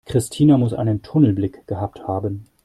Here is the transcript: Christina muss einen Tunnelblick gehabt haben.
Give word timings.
Christina 0.07 0.57
muss 0.57 0.73
einen 0.73 1.03
Tunnelblick 1.03 1.67
gehabt 1.67 2.07
haben. 2.07 2.47